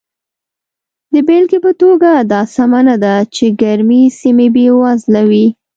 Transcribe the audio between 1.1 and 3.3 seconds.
د بېلګې په توګه دا سمه نه ده